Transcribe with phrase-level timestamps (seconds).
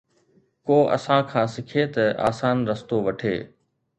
[0.67, 3.35] ڪو اسان کان سکي ته آسان رستو وٺي.